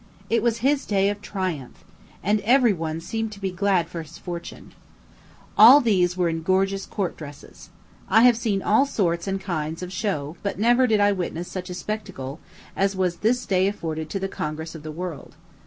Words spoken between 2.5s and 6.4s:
one seemed to be glad for his fortune. All these were